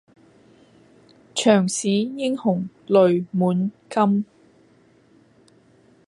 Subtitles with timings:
[1.35, 4.25] 長使英雄淚滿襟